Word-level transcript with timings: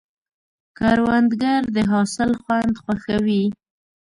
کروندګر 0.77 1.61
د 1.75 1.77
حاصل 1.91 2.31
خوند 2.41 2.73
خوښوي 2.83 3.45